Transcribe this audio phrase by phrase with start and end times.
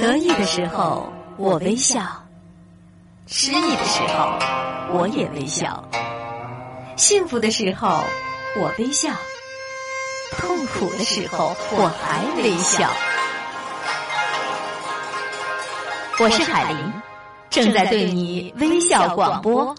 [0.00, 2.00] 得意的时候我微笑，
[3.26, 4.38] 失意的时候
[4.96, 5.82] 我也微笑，
[6.96, 8.04] 幸福的时候
[8.60, 9.10] 我微笑，
[10.36, 12.88] 痛苦的时候我还微笑。
[16.20, 16.92] 我是海玲，
[17.50, 19.74] 正在对你微笑广播。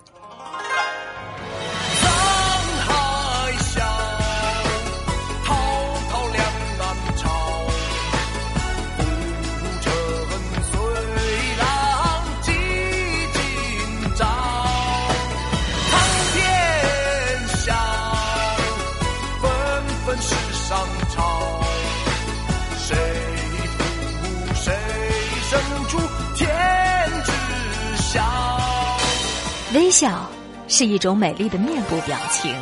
[29.90, 30.30] 微笑
[30.68, 32.54] 是一种美丽的面部表情，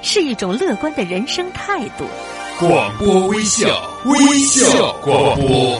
[0.00, 2.06] 是一种乐观的人生态度。
[2.58, 3.68] 广播微笑，
[4.06, 5.78] 微笑广播。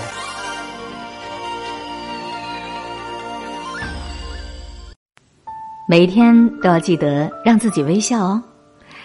[5.89, 8.43] 每一天都要记得让自己微笑哦。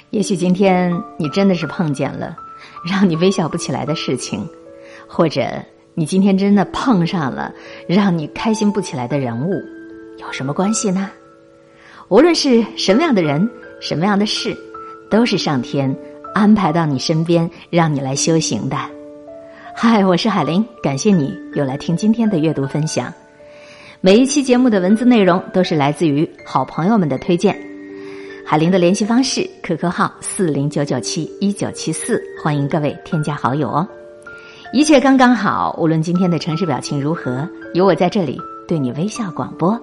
[0.09, 2.35] 也许今天你真的是碰见了
[2.91, 4.45] 让你微笑不起来的事情，
[5.07, 5.47] 或者
[5.93, 7.53] 你今天真的碰上了
[7.87, 9.53] 让你开心不起来的人物，
[10.17, 11.09] 有什么关系呢？
[12.07, 13.49] 无论是什么样的人，
[13.81, 14.55] 什么样的事，
[15.09, 15.93] 都是上天
[16.35, 18.77] 安排到你身边，让你来修行的。
[19.75, 23.11] 嗨，我是海玲，感谢你又来听今天的阅读分享。
[24.01, 27.59] 每一期节目的文字内容都是来自于好朋友们的推荐。
[28.45, 33.87] 海玲的联系方式：QQ 号四零九九七一九七四，欢迎各位添加好友哦。
[34.71, 39.79] 一切刚刚好，无论今天的城市表情如何，有我在这里对你微笑广播。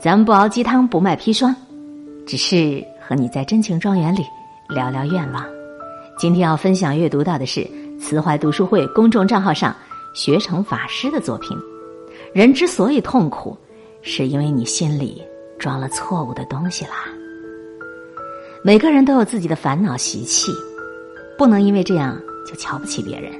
[0.00, 1.54] 咱们不熬鸡汤不卖砒霜，
[2.26, 4.24] 只是和你在真情庄园里
[4.70, 5.44] 聊聊愿望。
[6.18, 7.68] 今天要分享阅读到的是
[8.00, 9.76] 慈怀读书会公众账号上
[10.14, 11.54] 学成法师的作品。
[12.32, 13.54] 人之所以痛苦，
[14.00, 15.22] 是因为你心里
[15.58, 17.04] 装了错误的东西啦。
[18.64, 20.50] 每个人都有自己的烦恼习气，
[21.36, 23.30] 不能因为这样就瞧不起别人。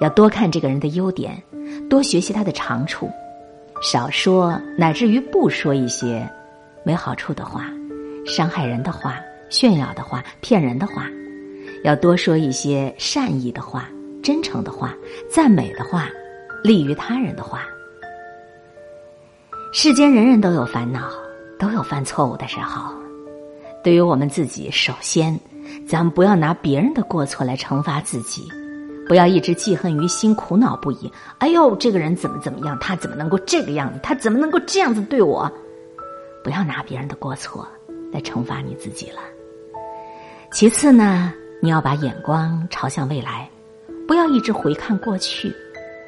[0.00, 1.42] 要多看这个人的优点，
[1.90, 3.10] 多学习他的长处。
[3.84, 6.26] 少说，乃至于不说一些
[6.84, 7.70] 没好处的话、
[8.26, 11.06] 伤害人的话、炫耀的话、骗人的话，
[11.84, 13.86] 要多说一些善意的话、
[14.22, 14.94] 真诚的话、
[15.30, 16.08] 赞美的话、
[16.62, 17.66] 利于他人的话。
[19.70, 21.10] 世间人人都有烦恼，
[21.58, 22.90] 都有犯错误的时候。
[23.82, 25.38] 对于我们自己，首先，
[25.86, 28.48] 咱们不要拿别人的过错来惩罚自己。
[29.06, 31.12] 不要一直记恨于心，苦恼不已。
[31.38, 32.78] 哎呦，这个人怎么怎么样？
[32.80, 34.00] 他怎么能够这个样子？
[34.02, 35.50] 他怎么能够这样子对我？
[36.42, 37.66] 不要拿别人的过错
[38.12, 39.20] 来惩罚你自己了。
[40.50, 43.48] 其次呢，你要把眼光朝向未来，
[44.06, 45.52] 不要一直回看过去，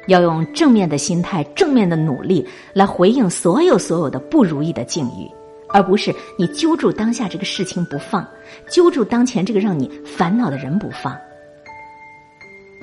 [0.07, 5.29] 要用正面的心态、正面的努力来回应所有所有的不如意的境遇，
[5.69, 8.25] 而不是你揪住当下这个事情不放，
[8.69, 11.15] 揪住当前这个让你烦恼的人不放。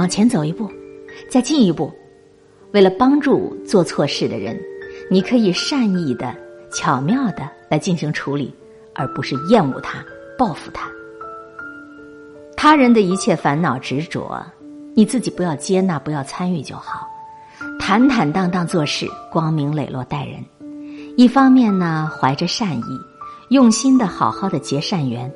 [0.05, 0.71] 往前走一步，
[1.31, 1.91] 再进一步。
[2.73, 4.55] 为了帮助做错事的人，
[5.11, 6.37] 你可以善意的、
[6.71, 8.55] 巧妙的来进行处理，
[8.95, 10.05] 而不是厌恶他、
[10.37, 10.91] 报复他。
[12.55, 14.45] 他人的一切烦恼执着，
[14.95, 17.09] 你自己不要接纳、不要参与就好。
[17.81, 20.35] 坦坦荡荡做事，光明磊落待人。
[21.17, 23.01] 一方面呢，怀着善意，
[23.49, 25.31] 用心的好好的结善缘；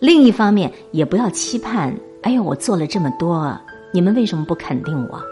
[0.00, 1.94] 另一方面，也不要期盼。
[2.22, 3.56] 哎呦，我做了这么多。
[3.92, 5.22] 你们为什么不肯定我？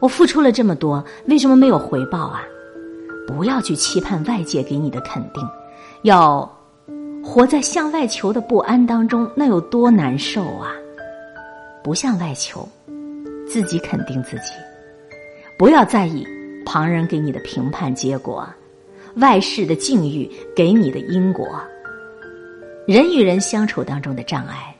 [0.00, 2.42] 我付出了这么多，为什么没有回报啊？
[3.26, 5.48] 不要去期盼外界给你的肯定，
[6.02, 6.50] 要
[7.22, 10.72] 活在向外求的不安当中，那有多难受啊！
[11.84, 12.68] 不向外求，
[13.46, 14.54] 自己肯定自己，
[15.56, 16.26] 不要在意
[16.66, 18.44] 旁人给你的评判结果，
[19.16, 21.46] 外事的境遇给你的因果，
[22.86, 24.71] 人与人相处当中的障碍。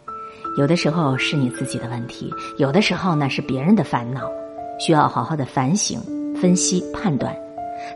[0.58, 4.30] 有的时候是你自己的问题，有的时候呢是别人的烦恼，
[4.78, 5.98] 需要好好的反省、
[6.36, 7.34] 分析、判断。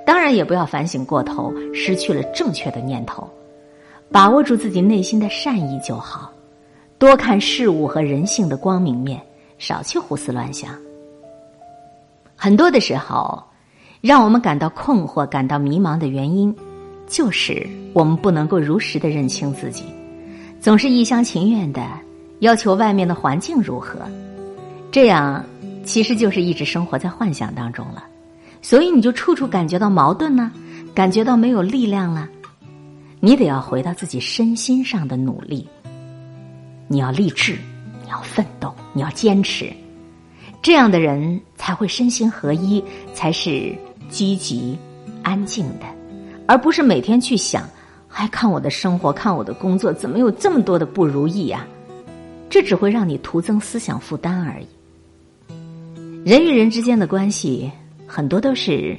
[0.06, 3.28] 当然，也不要反省过头，失去了正确的念头。
[4.10, 6.32] 把握住自己内心的善意就好，
[6.98, 9.20] 多看事物和人性的光明面，
[9.58, 10.70] 少去胡思乱想。
[12.34, 13.42] 很多的时候，
[14.00, 16.54] 让我们感到困惑、感到迷茫的原因，
[17.06, 19.84] 就是我们不能够如实的认清自己，
[20.58, 21.82] 总是一厢情愿的。
[22.40, 24.00] 要求外面的环境如何，
[24.92, 25.44] 这样
[25.84, 28.04] 其实就是一直生活在幻想当中了，
[28.60, 30.52] 所以你就处处感觉到矛盾呢，
[30.94, 32.28] 感觉到没有力量了。
[33.20, 35.66] 你得要回到自己身心上的努力，
[36.86, 37.56] 你要励志，
[38.02, 39.72] 你要奋斗，你要坚持，
[40.60, 42.84] 这样的人才会身心合一，
[43.14, 43.74] 才是
[44.10, 44.78] 积极、
[45.22, 45.86] 安静的，
[46.46, 47.66] 而不是每天去想，
[48.06, 51.66] 还看我的生活，看我的工作，怎么有这么多的不如意呀？
[52.56, 54.67] 这只会让你徒增思想负担而已。
[56.25, 57.70] 人与人之间的关系，
[58.06, 58.97] 很多都是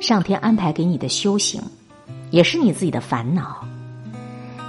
[0.00, 1.62] 上天安排给你的修行，
[2.32, 3.64] 也是你自己的烦恼。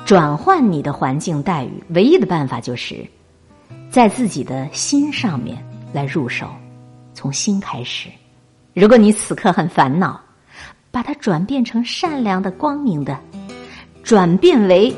[0.05, 3.03] 转换你的环境待遇，唯一的办法就是
[3.89, 5.57] 在自己的心上面
[5.91, 6.47] 来入手，
[7.15, 8.09] 从心开始。
[8.75, 10.21] 如果你此刻很烦恼，
[10.91, 13.19] 把它转变成善良的、光明的，
[14.03, 14.93] 转变为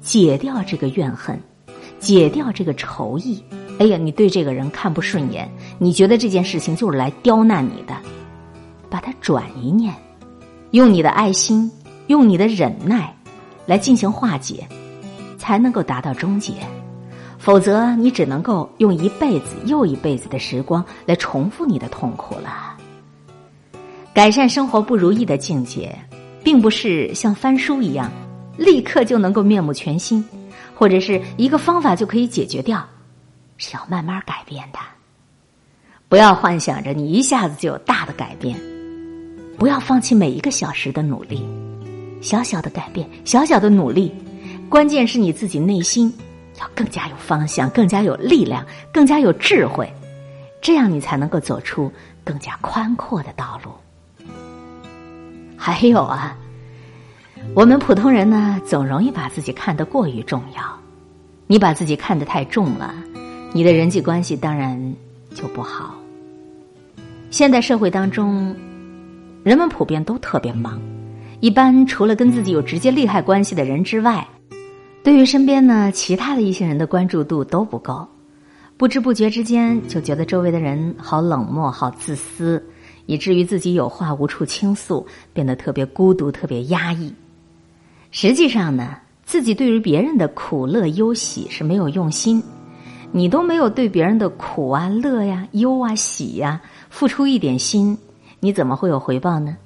[0.00, 1.36] 解掉这个怨恨。
[2.02, 3.40] 解掉这个仇意，
[3.78, 7.94] 哎呀，你对这个人看不顺眼，你觉得这件事情就是来刁难你的，
[8.90, 9.94] 把它转一念，
[10.72, 11.70] 用你的爱心，
[12.08, 13.14] 用你的忍耐，
[13.66, 14.66] 来进行化解，
[15.38, 16.54] 才能够达到终结。
[17.38, 22.76] 否则，你只能够用一辈子又一辈子的时光来重复你的痛苦了。
[24.12, 25.96] 改善生活不如意的境界，
[26.42, 28.10] 并不是像翻书一样，
[28.56, 30.24] 立刻就能够面目全新。
[30.82, 32.84] 或者是一个方法就可以解决掉，
[33.56, 34.80] 是要慢慢改变的。
[36.08, 38.58] 不要幻想着你一下子就有大的改变，
[39.56, 41.46] 不要放弃每一个小时的努力，
[42.20, 44.12] 小小的改变，小小的努力，
[44.68, 46.12] 关键是你自己内心
[46.58, 49.88] 要更加有方向，更加有力量，更加有智慧，
[50.60, 51.92] 这样你才能够走出
[52.24, 53.70] 更加宽阔的道路。
[55.56, 56.36] 还有啊。
[57.54, 60.62] 我们普通人呢，总容易把自己看得过于重要。
[61.46, 62.94] 你把自己看得太重了，
[63.52, 64.94] 你的人际关系当然
[65.34, 65.94] 就不好。
[67.30, 68.56] 现代社会当中，
[69.42, 70.80] 人们普遍都特别忙，
[71.40, 74.26] 一般除了跟自己有直接利害关系的人之外，
[75.02, 78.08] 对于身边呢其他的一些人的关注度都不够。
[78.78, 82.64] 不知不觉之间，就觉得周围的人好冷漠、好自私，
[83.04, 87.12] 以至于自己有话无处倾诉，变得特别孤独、特别压抑。
[88.14, 92.42] 实际上呢，自己对于别人的苦乐忧喜是没有用心，
[93.10, 96.60] 你都没有对别人的苦啊、乐呀、忧啊、喜呀
[96.90, 97.96] 付出一点心，
[98.38, 99.56] 你怎么会有回报呢？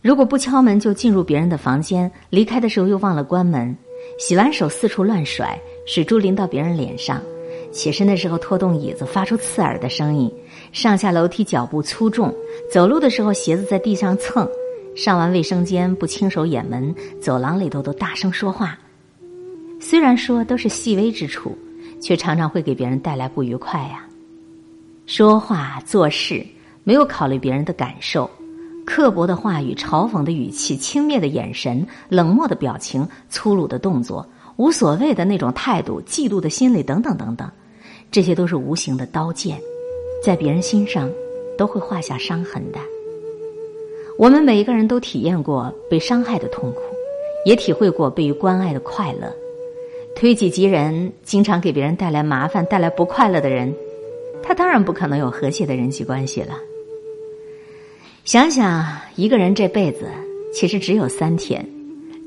[0.00, 3.74] 如果不敲门就进入别人的房间，离开的时候又忘了关门，
[4.18, 5.56] 洗完手四处乱甩，
[5.86, 7.22] 水珠淋到别人脸上，
[7.70, 10.28] 起身的时候拖动椅子发出刺耳的声音，
[10.72, 12.34] 上下楼梯脚步粗重，
[12.68, 14.48] 走路的时候鞋子在地上蹭。
[14.94, 18.78] 上完卫生间不亲手掩门，走廊里头都大声说话。
[19.80, 21.56] 虽然说都是细微之处，
[22.00, 24.06] 却常常会给别人带来不愉快呀。
[25.06, 26.46] 说话做事
[26.84, 28.30] 没有考虑别人的感受，
[28.84, 34.24] 刻薄的话语、嘲讽的语气、轻蔑的眼神、冷漠的表情、粗鲁的动作、
[34.56, 37.50] 无所谓的那种态度、嫉妒的心理等等等等，
[38.10, 39.58] 这些都是无形的刀剑，
[40.22, 41.10] 在别人心上
[41.56, 42.78] 都会画下伤痕的。
[44.18, 46.80] 我们每一个人都体验过被伤害的痛苦，
[47.44, 49.32] 也体会过被关爱的快乐。
[50.14, 53.74] 推己及人，经常给别人带来麻烦、带来不快乐的人，
[54.42, 56.54] 他当然不可能有和谐的人际关系了。
[58.24, 58.86] 想想
[59.16, 60.06] 一个人这辈子
[60.52, 61.66] 其实只有三天：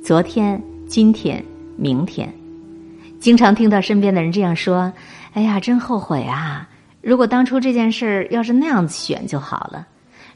[0.04, 1.42] 昨天、今天、
[1.78, 2.34] 明天。
[3.20, 4.92] 经常听到身边的人这样说
[5.34, 6.68] ：“哎呀，真后悔啊！
[7.02, 9.88] 如果当初这件事儿要是那样子选就好了。”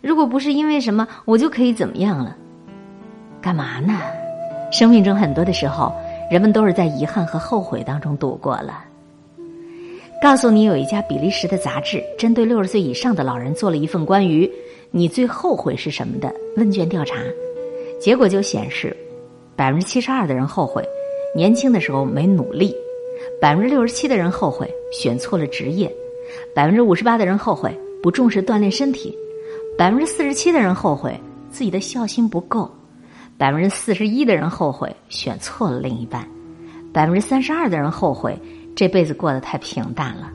[0.01, 2.36] 如果不是因为什么，我就可以怎么样了？
[3.41, 4.00] 干嘛呢？
[4.72, 5.94] 生命中很多的时候，
[6.32, 8.86] 人们都是在遗憾和后悔当中度过了。
[10.22, 14.50] 告诉你，有一家比利时的杂志针对六十岁以上的老人做了一份关于
[14.91, 17.15] “你最后悔是什么”的问卷调查，
[18.00, 18.96] 结果就显示，
[19.56, 20.84] 百分之七十二的人后悔
[21.36, 22.75] 年轻的时候没努力，
[23.41, 25.89] 百分之六十七的人后悔选错了职业，
[26.53, 29.18] 百分之五十八的人后悔不重视锻炼身体。
[29.79, 31.17] 百分之四十七的人后悔
[31.50, 32.69] 自己的孝心不够，
[33.38, 36.27] 百分之四十一的人后悔选错了另一半，
[36.91, 38.38] 百分之三十二的人后悔
[38.75, 40.29] 这辈子过得太平淡了，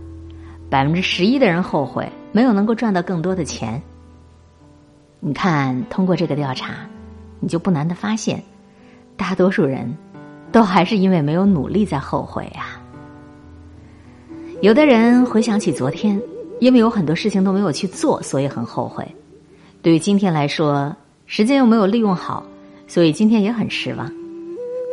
[0.70, 3.82] 百分之十一的人后悔没有能够赚到更多的钱。
[5.20, 6.76] 你看，通过这个调查，
[7.38, 8.42] 你就不难的发现，
[9.14, 9.94] 大多数人
[10.52, 12.80] 都还是因为没有努力在后悔呀。
[14.62, 16.18] 有的人回想起昨天，
[16.60, 19.06] 因为有很多事情都没有去做，所以很后悔。
[19.84, 22.42] 对于今天来说，时间又没有利用好，
[22.88, 24.10] 所以今天也很失望。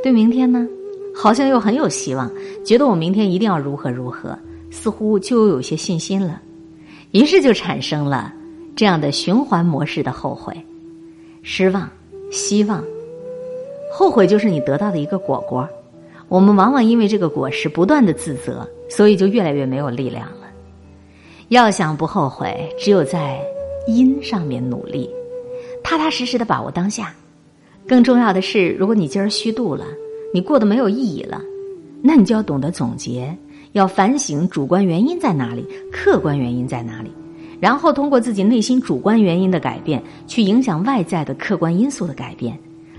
[0.03, 0.67] 对明天呢，
[1.15, 2.29] 好像又很有希望，
[2.65, 4.37] 觉得我明天一定要如何如何，
[4.69, 6.41] 似乎就有些信心了。
[7.11, 8.33] 于是就产生了
[8.75, 10.53] 这样的循环模式的后悔、
[11.41, 11.89] 失望、
[12.29, 12.83] 希望。
[13.93, 15.65] 后悔就是你得到的一个果果。
[16.27, 20.47] 我们往往因为这个果实不断的自责，所以就越来越没有力量了。
[21.47, 23.41] 要想不后悔，只有在。
[23.87, 25.09] 因上面努力，
[25.83, 27.13] 踏踏实实的把握当下。
[27.87, 29.85] 更重要的是，如果你今儿虚度了，
[30.33, 31.41] 你过得没有意义了，
[32.01, 33.35] 那你就要懂得总结，
[33.71, 37.11] 要反省主观原因在哪里，客观原因在哪里，
[37.59, 42.57] 然后通过自己内心主观原因的改变，去影响外在的客观因素的改变，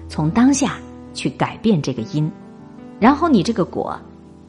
[0.08, 0.76] 从当下
[1.14, 2.30] 去改变这个因，
[2.98, 3.98] 然后你这个果，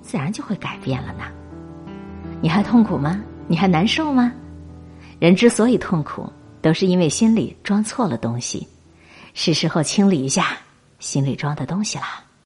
[0.02, 1.24] 自然就会改变了呢。
[2.42, 3.24] 你还痛苦吗？
[3.48, 4.34] 你还难受吗？
[5.20, 8.68] 人之所以痛苦，都是因为心里装错了东西。
[9.34, 10.58] 是时候清理一下
[11.00, 12.23] 心里装的东西了。